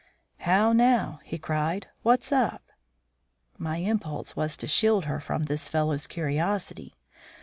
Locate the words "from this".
5.19-5.69